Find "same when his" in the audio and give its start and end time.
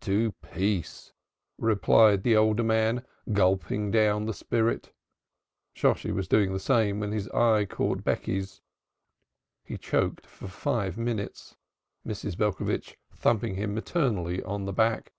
6.58-7.28